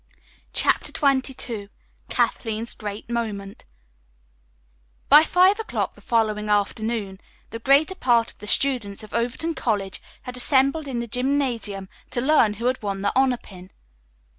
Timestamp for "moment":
3.07-3.65